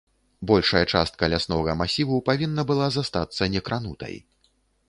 Большая 0.51 0.81
частка 0.93 1.29
ляснога 1.33 1.75
масіву 1.83 2.17
павінна 2.31 2.67
была 2.73 2.91
застацца 2.97 3.53
некранутай. 3.57 4.19